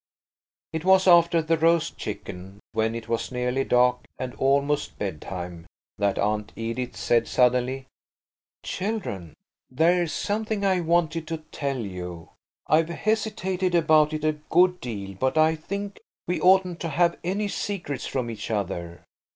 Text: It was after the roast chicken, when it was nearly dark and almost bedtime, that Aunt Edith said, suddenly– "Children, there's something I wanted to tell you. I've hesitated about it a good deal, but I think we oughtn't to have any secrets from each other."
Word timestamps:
It 0.73 0.83
was 0.83 1.07
after 1.07 1.43
the 1.43 1.59
roast 1.59 1.95
chicken, 1.95 2.59
when 2.71 2.95
it 2.95 3.07
was 3.07 3.31
nearly 3.31 3.63
dark 3.63 3.99
and 4.17 4.33
almost 4.33 4.97
bedtime, 4.97 5.67
that 5.99 6.17
Aunt 6.17 6.51
Edith 6.55 6.97
said, 6.97 7.27
suddenly– 7.27 7.85
"Children, 8.65 9.35
there's 9.69 10.11
something 10.11 10.65
I 10.65 10.79
wanted 10.81 11.27
to 11.27 11.37
tell 11.51 11.77
you. 11.77 12.31
I've 12.65 12.89
hesitated 12.89 13.75
about 13.75 14.11
it 14.11 14.23
a 14.25 14.39
good 14.49 14.81
deal, 14.81 15.13
but 15.13 15.37
I 15.37 15.53
think 15.55 15.99
we 16.27 16.41
oughtn't 16.41 16.79
to 16.79 16.89
have 16.89 17.19
any 17.23 17.47
secrets 17.47 18.07
from 18.07 18.31
each 18.31 18.49
other." 18.49 19.03